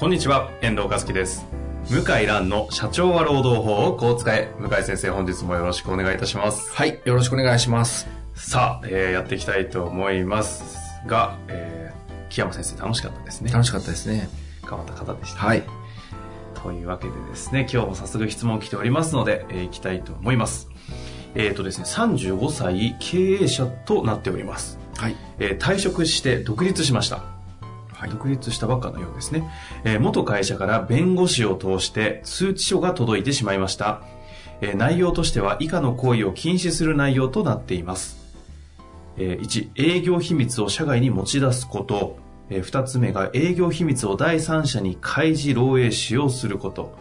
[0.00, 1.44] こんにちは、遠藤和樹です。
[1.90, 4.50] 向井蘭の社長は労働法をこう使え。
[4.58, 6.72] 向井先生、本日もよろしくお願いいたします。
[6.72, 8.08] はい、よろしくお願いします。
[8.34, 13.52] さあ、えーやっていきたいと思いますが、えー、木山先生楽しかったですね。
[13.52, 14.30] 楽しかったですね。
[14.62, 15.46] 変わった方でした、ね。
[15.46, 15.64] はい。
[16.54, 20.70] というわけでですね、今日も早速質問来ておりますので、えー、いきたいと思います。
[21.34, 24.78] えっ、とですね、35歳経営者となっております。
[24.96, 25.16] はい。
[25.38, 27.39] えー退職して独立しました。
[28.00, 28.10] はい。
[28.10, 29.46] 独立したばっかのようですね、
[29.84, 34.02] えー元会社から弁護士を通して通知書が届いてしまいました、
[34.62, 38.16] えー内容としては以下の行為を禁止する内容となっています、
[39.18, 42.16] えー1営業秘密を社外に持ち出すこと、
[42.48, 46.96] え2つ目が営業秘密を第三者に開示漏洩使用すること、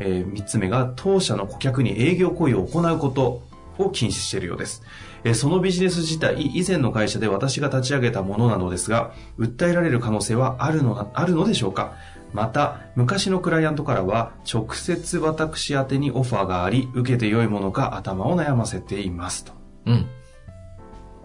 [0.00, 3.42] え3つ目が当社の顧客に営業行為を行うこと
[3.78, 4.82] を禁止しているようです。
[5.24, 11.94] えーそのビジネス自体、以前の会社で私が立ち上げたものなのですが、訴えられる可能性はあるのなあるのでしょうか？
[12.32, 19.52] また、昔のクライアントからは、直接私宛てにオファーがあり、受けて良いものか頭を悩ませていますと。
[19.84, 20.06] うん。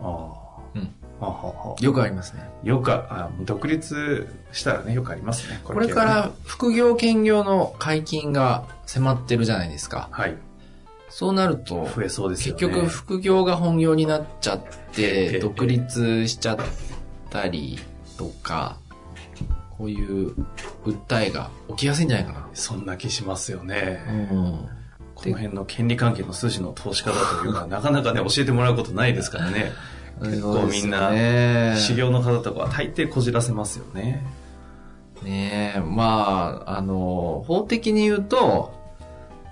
[0.02, 0.62] ああ。
[0.76, 0.94] うん。
[1.20, 2.48] はははよくありますね。
[2.64, 5.62] よくあ、独立したらね、よくありますね。
[5.64, 10.10] これから副業兼業の解禁が迫ってるじゃないですか。
[10.12, 10.36] はい。
[11.10, 12.74] そうなると、増えそうですよ結ね。
[12.76, 14.62] 局副業が本業になっちゃっ
[14.98, 16.58] ええて、 独立しちゃっ
[17.30, 17.80] たり
[18.18, 18.78] とか、
[19.78, 20.34] こういう
[20.86, 24.04] 訴えが起きやすいんじゃないかそんな気しますよね。
[24.08, 24.14] な。
[24.14, 24.70] うん。
[25.16, 29.72] この辺の権利関係の筋の通し方というか、 なかなかね、教えてもらうことないですからね。
[30.22, 34.26] 結構みんな、ね修行の方とかは大抵こじらせますよね。
[35.24, 38.74] ねえ、まあ、あの、法的に言うと、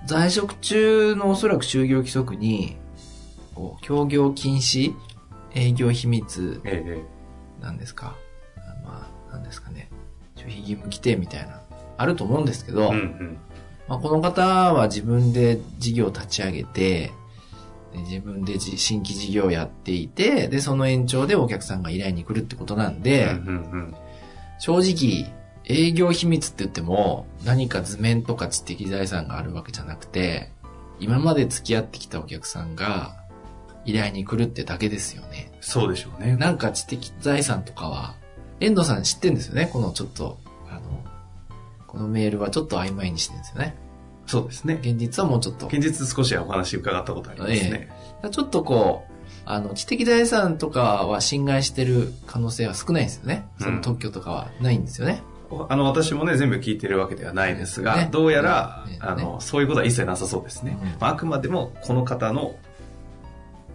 [0.06, 2.76] 在職中のおそらく就業規則に、
[3.54, 4.94] こう協業禁止、
[5.54, 8.14] 営業秘密ええなんですか？
[8.84, 9.88] まあ、なんですかね。
[10.36, 11.60] 守秘義務規定みたいな、
[11.96, 13.38] あると思うんですけど、うんうん。
[13.88, 17.12] まあ、この方は自分で事業を立ち上げて、
[17.92, 23.94] で自分でじ新規事業をやっていて、で、その延長でお客さんが依頼に来るってことなんで、うんうんうん
[24.58, 25.30] 正直、
[25.68, 30.52] 営業秘密って言っても、何か図面とか知的財産があるわけじゃなくて、
[31.00, 33.16] 今まで付き合ってきたお客さんが、
[33.84, 35.52] 依頼に来るってだけですよね。
[35.60, 36.36] そうでしょうね。
[36.36, 38.14] なんか知的財産とかは、
[38.60, 39.68] 遠藤さん知ってんですよね？
[39.72, 40.38] このちょっと、
[40.70, 41.04] あの、
[41.86, 43.76] このメールはちょっと曖昧にしてるんですよね。
[44.26, 44.78] そうですね。
[44.80, 45.66] 現実はもうちょっと。
[45.66, 47.90] 現実少しはお話伺ったことありますね。
[48.30, 49.12] ちょっとこう、
[49.44, 53.46] あの、知的財産とかは侵害してる可能性は少ないんですよね。
[53.60, 55.22] その特許とかはないんですよね。
[55.68, 60.78] あの、私もね、全部聞いてるわけではないですが、ねどうやら、ねあの、そういうことは一切なさそうですね。
[60.80, 62.56] うんまあ、あくまでも、この方の、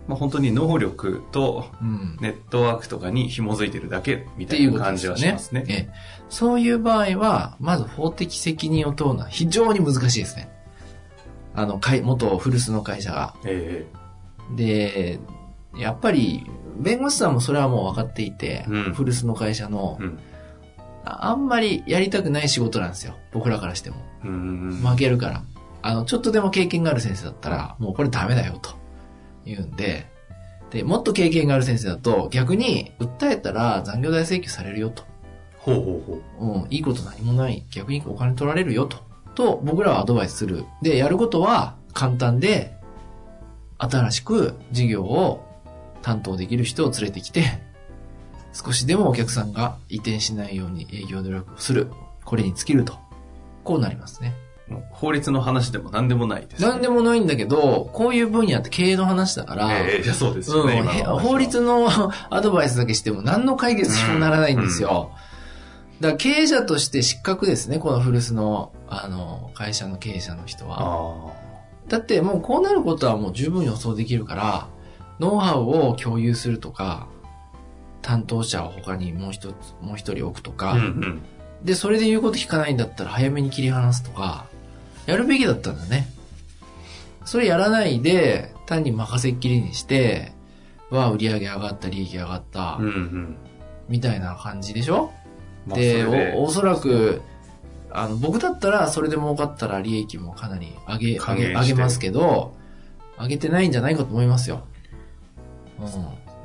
[0.07, 2.17] まあ、本当に能力とうん。
[2.19, 5.63] ネットワークとかに紐づいてるだけみったていな感じはしますね。
[5.67, 5.89] ええ
[6.29, 10.49] そういう場合は、まず法的責任を問うのは非常に難しいですね。
[11.53, 13.35] あの、会元古巣の会社が。
[13.45, 13.85] え
[14.55, 15.19] で、
[15.77, 16.45] やっぱり、
[16.77, 20.19] 弁護士さんもそれはもう分かっていて、うん古巣の会社のえ、うん。
[21.05, 23.15] ああんまりやりたくない仕事なんですよ。
[23.31, 23.97] 僕らからしても。
[24.23, 25.43] 負けるから。
[25.81, 28.71] あの、ちょっとでも経験がある先生だったら、もうこれダメだよ、と
[29.45, 30.07] 言うんで、
[30.69, 35.03] で、もっと経験がある先生だと、逆に、訴えたら残業代請求されるよ、と。
[35.57, 35.85] ほうほう
[36.39, 36.61] ほう。
[36.61, 37.65] うん、いいこと何もない。
[37.71, 38.97] 逆にお金取られるよ、と。
[39.35, 40.65] と、僕らはアドバイスする。
[40.81, 42.77] で、やることは簡単で、
[43.77, 45.43] 新しく事業を
[46.01, 47.59] 担当できる人を連れてきて、
[48.53, 51.87] 少しでもお客さんが移転しないように営業努力をする。
[52.25, 52.97] これに尽きると。
[53.63, 54.33] こうなりますね。
[54.91, 56.67] 法律の話でも何でもないです、ね。
[56.69, 61.89] なんでもないんだけど、こういう分野って経営の話だから、ええいやそうですよね、うん法律の
[62.29, 65.11] アドバイスだけしても何の解決にもならないんですよ。
[65.99, 70.77] だから経営者として失格ですね、この古巣の、あの、会社の経営者の人は。
[70.79, 71.41] あ
[71.87, 74.67] だってもうこうなることはもう十分予想できるから、
[75.19, 77.07] ノウハウを共有するとか、
[78.11, 80.53] 担当者を他にもう一つ、もう一人置くとあ。
[80.53, 81.21] か、うんうん。
[81.63, 84.47] で、それで言うこと聞かないんだったら早めに切り離すとか、
[85.05, 86.09] やるべきだったんだね。
[87.23, 90.33] それやらないで、単に任せっきりにして、
[90.89, 92.77] は売り上げ上がった、利益上がった。
[92.81, 93.37] うんうん。
[93.87, 95.11] みたいな感じでしょ？
[95.65, 97.21] まあでお、おそらく、
[97.91, 102.53] あの、僕だったら、それで儲かったら利益もかなり上げ、上げ、上げますけど、
[103.17, 104.65] 上げてないんじゃないかと思いますよ。
[105.79, 105.83] う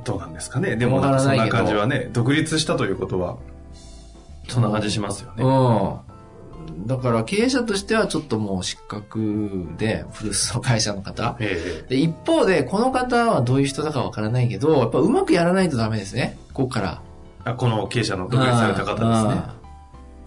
[0.07, 0.77] どうなんですかね。
[0.77, 3.37] でもそんな感じはね、独立したということは、
[4.49, 5.43] そんな感じしますよね。
[5.43, 5.47] ん。
[5.47, 6.87] うん。
[6.87, 11.37] だから経営者としてはちょっともう失格で、古巣の会社の方。
[11.41, 16.39] ええで、一方で、この方はどういう人だかわからないけど、やっぱうまくやらないとダメですね。
[16.55, 17.03] ここから。
[17.45, 19.43] あこの経営者の独立された方ですね。
[19.51, 19.67] うん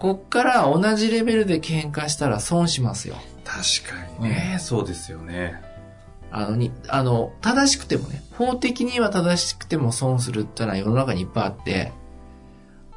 [0.00, 3.16] こっから同じレベルで喧嘩したら損しますよ。
[3.44, 5.60] 確かにね、そうですよね。
[6.30, 11.92] あの、に、あの、正しくてもね、法的には正しくても損するってのは世の中にいっぱいあって、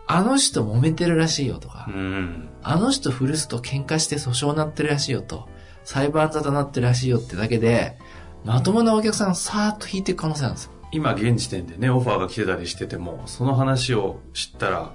[0.05, 2.49] あの人揉めてるらしいよとか、うん。
[2.61, 5.47] あの人古巣と喧嘩して訴訟になってるらしいよと、
[5.83, 7.97] 裁判沙汰になってるらしいよってだけで、
[8.43, 10.71] まともなお客さんをさーっと引いていく可能性なんですよ。
[10.91, 14.93] 今現時点でね、オファーが来てたりしてても、その話を知ったら、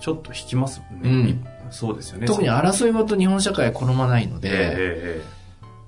[0.00, 1.10] ちょっと引きますもんね。
[1.10, 2.26] うんそうですよね。
[2.26, 5.39] 特に争いごと日本社会は好まないので、えええ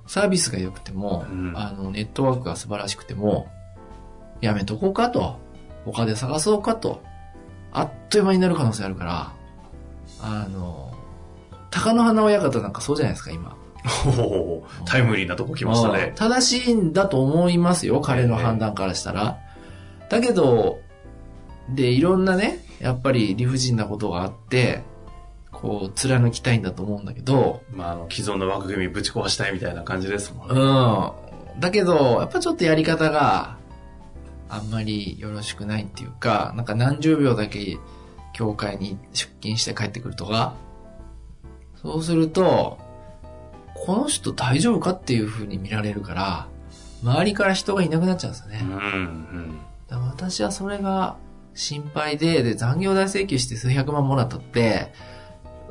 [0.07, 3.47] サービスが良くても、うんあの、ネットワークが素晴らしくても、
[4.41, 5.39] やめとこうかと、
[5.85, 7.01] 他で探そうかと、
[7.71, 9.33] あっという間になる可能性あるから、
[10.21, 10.93] あの、
[11.71, 13.55] 鷹の花親方なんかそうじゃないですか、今。
[14.85, 16.13] タイムリーなとこ来ましたうんね。
[16.15, 19.39] 正しいんだと思いますよ、彼の判断からしたら。
[20.09, 20.79] だけど、
[21.69, 24.83] で、いろんなね、やっぱり理不尽なことがあって、
[25.63, 31.57] こう、貫きたいんだと思うんだけど、まあ、あの、既存の枠組みぶち壊したいみたいな感じですもんうね。
[31.57, 31.59] ん。
[31.61, 33.55] だけど、やっぱちょっとやり方が
[34.49, 37.77] あんまりよろしくないっていうか、なんか何十秒だけ
[38.33, 40.53] 教会に出勤して帰ってくるとか、
[41.81, 42.77] そうすると、
[43.73, 46.47] この人大丈夫かっていう風に見られるから、
[47.03, 48.59] 周りから人がいなくなっちゃうんですよね。
[48.61, 50.07] うん、うん。
[50.09, 51.15] 私はそれが
[51.53, 54.91] 心配で、で、残業代請求して数百万もらったって、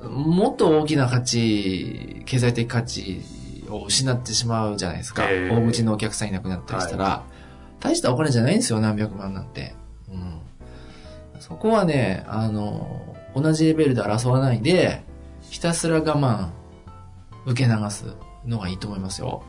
[0.08, 3.22] もっと大きな価値、経済的価値
[3.68, 5.24] を失ってしまうじゃないですか。
[5.30, 7.24] ええ大口のお客さんいなくなったりしたら、
[7.80, 9.74] 大したお金じゃないんですよ、何百万なんて。
[10.08, 10.40] うん。
[11.40, 15.02] そこはね、あの、同じレベルで争わないで、
[15.50, 16.48] ひたすら我慢、
[17.46, 18.04] 受け流す
[18.46, 19.42] のがいいと思いますよ。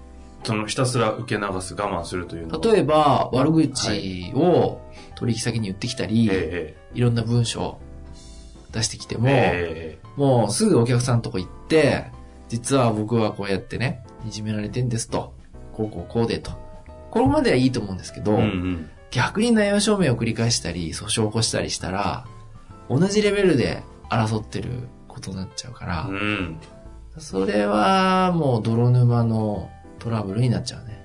[0.43, 2.73] その、ひたすら受け流す、我慢するというのは。
[2.73, 4.81] 例えば、悪口を
[5.15, 7.79] 取引先に言ってきたり、えいろんな文章
[8.71, 12.11] 出してきても、ええもうすぐお客さんのとこ行って、
[12.49, 15.33] 実は僕はこうやってね、いじめられてんですと。
[15.73, 16.51] こうこうこうでと。
[17.11, 18.89] これまではいいと思うんですけど、えうんうん。
[19.11, 22.25] 逆に内容証明を繰り返したり、訴訟を起こしたりしたら、
[22.89, 26.59] 同じレベルで争ってることになっちゃうから、うん。
[27.17, 29.69] それはもう泥沼の
[29.99, 31.03] トラブルになっちゃうね。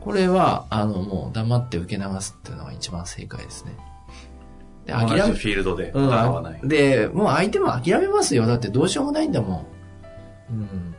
[0.00, 3.76] これは、あの、もう黙って受け流すっていうのが一番正解ですね。
[4.86, 6.60] で諦めフィールドでうん戦わない。
[6.62, 8.46] で、もう相手も諦めますよ。
[8.46, 9.66] だってどうしようもないんだもん。
[10.50, 10.94] うん。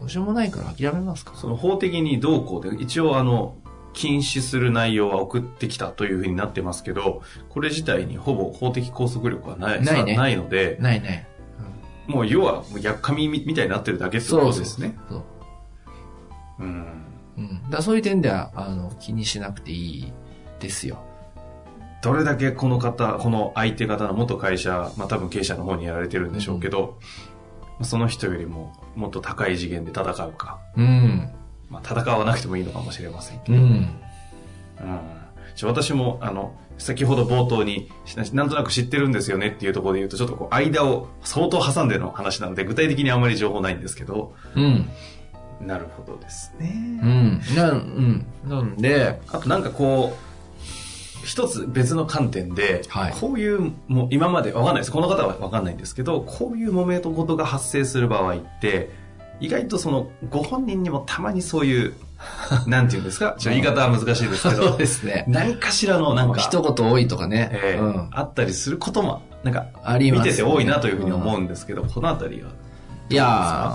[0.00, 3.56] どうしようもないから諦めますかその法的にどうこうで、一応あの、
[3.92, 11.28] 禁止する内容は送ってきたというふうになってますけど、これ自体にほぼ法的拘束力はない、ないねさないので、ないね。
[12.06, 14.96] もう要は、もうやっかみみたいになってるだけってことですね。
[15.08, 15.22] そう。
[16.60, 16.86] うん。
[17.36, 17.70] うん。
[17.70, 20.12] だそういう点では、あの、気にしなくていい
[20.60, 21.05] ですよ。
[22.06, 27.00] どれだけこの方、この相手方の元会社、まあ多分経営者の方にやられてるんでしょうけど、
[27.60, 31.32] まあその人よりももっと高い次元で戦うか、うん。
[31.68, 33.62] まあ戦わなくてもいいのかもしれませんけど、うん。
[33.62, 33.90] うん
[35.64, 44.88] 私も、あの、先ほど冒頭に、しなんとなく知ってるんですよねっていうところで言うと、ちょっとこう、間を相当挟んでの話なので、具体的にあんまり情報ないんですけど、うん。
[45.62, 47.00] なるほどですね。
[47.02, 47.40] うん。
[47.56, 48.26] な、うん。
[48.44, 50.25] なんで、あとなんかこう、
[51.26, 54.92] 一つ別の観点で、はいこういう、もう今までわかんないです。
[54.92, 58.90] この方はわかんないんですけど、こういう揉め事が発生する場合って、
[59.40, 61.94] 意外とその、ご本人にもたまにそういう、
[62.68, 65.24] なんていうんですか、ちょ言い方は難しいですけそうど、ですね。
[65.26, 67.50] 何かしらのなんか、一言多いとかね。
[67.52, 68.08] ええうん。
[68.12, 72.50] あったりすることも、なんか、あります、見てて多いなというふうに思ううんですけど、このあたりは。
[73.10, 73.26] いや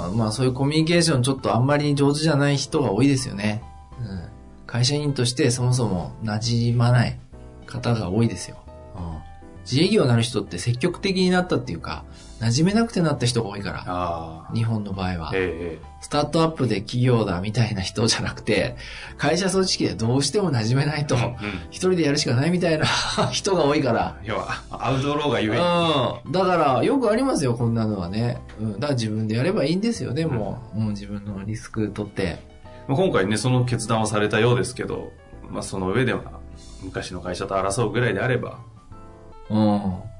[0.10, 3.62] ー、まあそういうコミュニケーションちょっとあんまり上手じゃない人が多いですよね。
[4.00, 4.22] うん。
[4.66, 7.18] 会社員としてそもそも馴染まない
[7.72, 8.58] 方が多いですよ。
[8.96, 9.32] うん。
[9.64, 12.04] 自営業になる人って積極的になったっていうか、
[12.40, 14.50] 馴染めなくてなった人が多いから。
[14.56, 15.32] 日本の場合は。
[15.34, 18.76] ええスタートアップで企業だみたいな人じゃなくて、
[19.18, 21.36] 会社組織でどうしても馴染めないと、うん
[21.70, 22.86] 一人でやるしかないみたいな
[23.32, 24.18] 人が多いから。
[24.24, 25.60] 要は、アウトローがゆえに。
[25.60, 26.32] うん。
[26.32, 28.42] だから、よくありますよ、こんなのはね。
[28.60, 28.74] うん。
[28.74, 30.58] だから自分でやればいいんですよ、でも。
[30.76, 32.40] うん、自分のリスク取って。
[32.88, 35.12] まあ今回ね、その決断をされたようですけど、
[35.52, 36.41] まあその上では、
[36.82, 38.60] 昔の会社と争うぐらいであれば、
[39.50, 40.12] うん。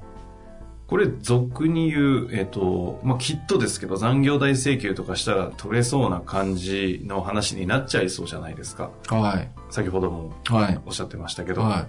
[0.86, 8.90] これ、俗に言う、えっ、と、まあ、きっとですけど、残業代請求とかしたら取れそうな感じの話になっちゃいそうじゃないですか。
[9.08, 9.50] はい。
[9.70, 10.78] 先ほどもはい。
[10.84, 11.88] おっしゃってましたけど、は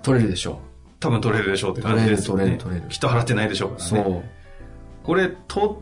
[0.00, 0.02] い。
[0.04, 0.60] 取れるでしょ
[1.00, 2.58] 多分取れるでしょうって感じですよね。
[2.62, 3.92] 取れるきっと払ってないでしょうからう。
[3.92, 4.04] ね。
[4.04, 4.22] そう。
[5.02, 5.76] これ、取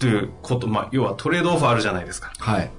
[0.00, 2.32] ること、まあ、要はトレードオフあるじゃないですか。
[2.38, 2.70] はい。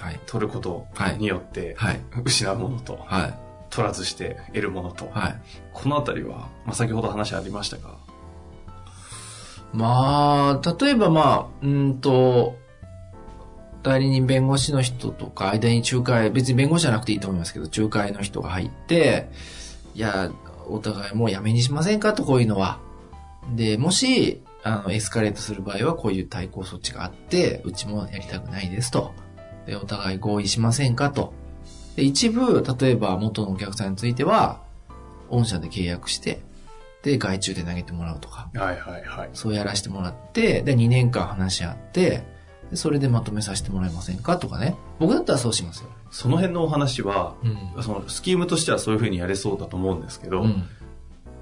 [0.00, 0.20] はい。
[0.26, 2.00] 取ることはいによって、はい。
[2.24, 3.34] 失うものと、はい。
[3.70, 5.40] 取らずして得るものと、はい。
[5.72, 7.98] このあたりは、まあ、先ほど話ありましたが、
[9.72, 12.56] まあ、例えばまあ、うんと、
[13.82, 19.28] 代理人弁護士の人とか、間に仲介、別に弁護士じゃなくていいと思いますけど、仲介の人が入って、
[19.94, 20.32] いや、
[20.68, 22.12] お互いもうやめにしませんか？
[22.12, 22.78] と、こういうのは。
[23.54, 29.14] で、もし、あの、エスカレートする場合は、こういう対抗措置があって、うちもやりたくないですと。
[29.66, 31.32] で、お互い合意しませんかと。
[31.96, 34.60] で、一部、例えば元のお客さんについては、
[35.28, 36.42] 御社で契約して、
[37.02, 38.50] で、外注で投げてもらうとか。
[38.54, 39.30] はいはいはい。
[39.32, 42.24] そうやらせてもらって、で、2年間話し合って、
[42.70, 44.76] でそれでまとめさせてもらえませんかとかね。
[44.98, 45.88] 僕だったらそうしますよ。
[46.10, 47.82] その辺のお話は、うん。
[47.82, 50.68] そのスキームとしてはそういうふうにやれそうだと思うんですけど、うん。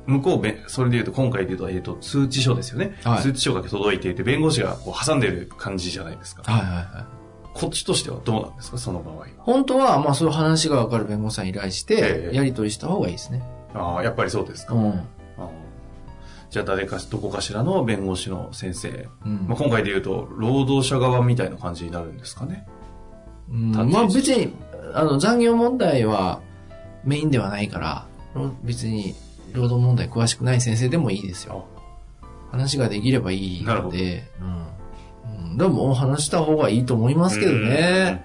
[0.07, 2.99] 向こうべ、それで言うと、今回で言うと、えっ、と、通知書ですよね。
[3.05, 6.51] はい通知書が届いていて、弁護士がこう挟んでる感じじゃないですか。
[6.51, 7.18] はいはいはい。
[7.61, 9.27] こっちとしてはどうなんですか、その場合は？
[9.39, 13.43] 本当は、まあそういう話がわかる弁護士さんに依頼してえ、えやり取りした方がいいですね。
[13.75, 14.75] ああ、やっぱりそうですか。
[14.75, 15.03] うん。
[16.51, 19.09] じゃあ誰か、どこかしらの弁護士の先生。
[19.27, 22.67] うんまあ、今回で言うと、労働者側みたいな感じになるんですかね。
[23.51, 24.55] うんまあ別に、
[24.95, 26.41] あの、残業問題は
[27.05, 28.07] メインではないから、
[28.63, 29.15] 別に
[29.53, 31.67] 労働問題詳しくない先生でもいいですよ。
[32.51, 34.67] 話ができればいいなるほどので、うん。
[35.67, 38.25] うん、でも話した方がいいと思いますけどね。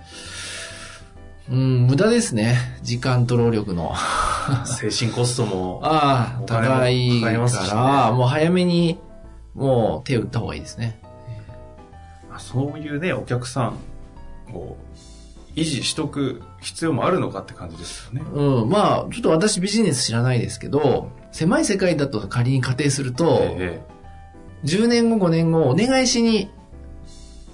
[1.49, 2.57] うん、無駄ですね。
[2.83, 3.93] 時間と労力の。
[4.49, 4.65] うん。
[4.65, 7.29] 精神コストも、 ああ、高いか
[7.73, 8.97] ら、もう早めに、
[9.53, 10.99] もう手を打った方がいいですね。
[12.29, 13.73] まあそういうね、お客さ
[14.51, 14.77] んを
[15.55, 18.23] 維持しとく必要もあるのかって感じですよね。
[18.33, 23.81] うん、まあ、ちょっと私ビジネス知らないですけど、狭い世界だと仮に仮定すると、え
[24.63, 26.49] 10年後、5年後、お願いしに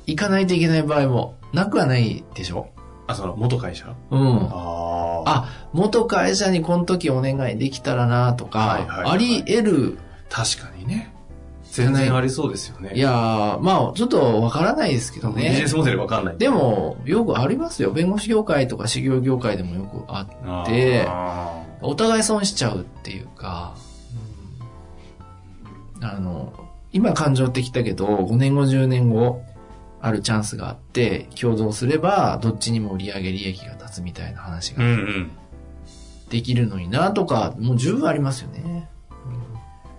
[0.09, 2.67] 行かないといけない場合もなくはないでしょ？
[2.77, 3.95] えあ、その元会社？
[4.11, 4.49] うん。
[4.51, 5.29] ああ。
[5.31, 9.97] あ、元会社にこの時お願いできたらなとか、はいはいはいあり得る。
[10.29, 11.13] 確かにね。
[11.71, 12.93] 全然ありそうですよね。
[12.95, 15.75] いやー、まあ、ちょっとわからないですけどねビジネス。
[15.75, 16.37] モデルわかんない。
[16.37, 17.91] でも、よくありますよ。
[17.91, 21.07] 弁護士業界とか修行業界でもよくああー、で
[21.81, 23.75] お互い損しちゃうっていうか、
[26.01, 26.53] うんあの、
[26.91, 29.43] 今感情ってきたけど、5年後、10年後、
[30.01, 35.31] あるチャンスがあって、共同すれば、どっちにも売上利益が立つみたいな話がん。
[36.29, 38.89] できるのになとか、もう十分ありますよね。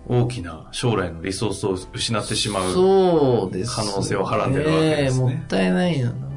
[0.07, 2.73] 大きな将来のリソースを失ってしまう。
[2.73, 6.13] 可能性をはらんでるわけですねもったいないよな。
[6.13, 6.31] うん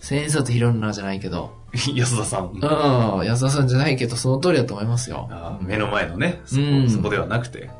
[0.00, 1.52] 千円札拾うなじゃないけど、
[1.94, 2.50] 安田さん。
[2.52, 5.28] うん、安田さんじゃないけど、その通りだと思いますよ。
[5.60, 7.70] 目の前のね、そこ,、うんそこではなくて。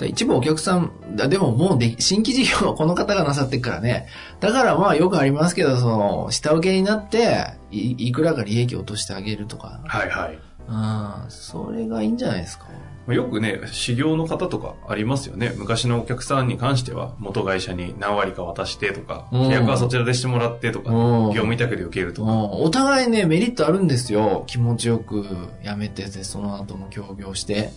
[0.00, 4.08] だ一部お客さん、だでももうで、新規事業はこの方がなさってるからね。
[4.40, 9.80] だからまあよくありますけど、その、下請けになって、いいくらか利益を落としてあげるとか。
[9.84, 10.38] はいはい。
[10.68, 12.66] うん、それがいいんじゃないですか。
[13.08, 15.52] よくね、修行の方とかありますよね。
[15.56, 22.30] 昔のお客さんに関しては、元会社に何割か渡してとか、うん契約はそちらでしてもらってとか、うん業務委託で受けるとか。
[22.30, 24.44] うん、お互いね、メリットあるんですよ。
[24.46, 25.26] 気持ちよく
[25.62, 27.70] 辞めてて、その後も協業して。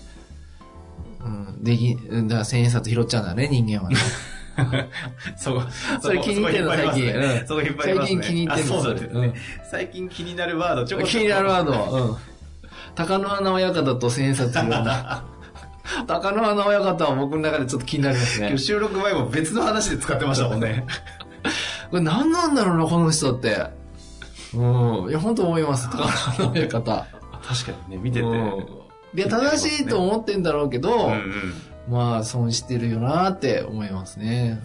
[1.63, 3.96] うん、でき、だから千円札拾っちゃうんだね、人間はね。
[5.36, 5.62] そこ、
[6.01, 8.22] それ気に入ってんの最近うんそこ引っ張りますね。
[8.22, 9.01] 最近気に入ってんのあそうだ。
[9.70, 12.17] 最近気になるワード、ちょこちょこ気になるワードは、うん。
[12.96, 15.24] 高野花親方と千円札拾うんだ。
[16.08, 18.63] 高野花親方は僕の中でちょっと気になりますね今日。
[18.63, 20.86] 収録前も別の話で使ってましたもんね。
[21.89, 23.67] これ何なんだろうな、この人って。
[24.53, 25.10] うん。
[25.10, 25.89] いや、本当思います。
[25.89, 27.08] 高野花親方。
[27.46, 28.25] 確かにね、見てて。
[28.25, 28.82] うん
[29.15, 31.53] いや、正しいと思ってんだろうけど、うんうん。
[31.89, 34.60] まあ、損してるよなって思いますね。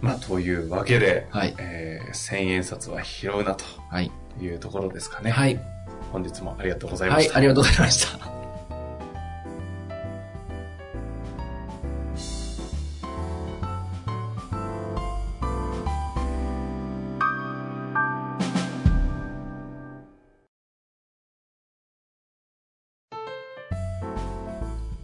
[0.00, 4.10] まあ、というわけで、はいえー、千円札は拾うなとはい。
[4.40, 5.30] いうところですかね。
[5.30, 5.60] はい。
[6.12, 7.38] 本日もありがとうございまはい、した。
[7.38, 8.33] ありがとうございました。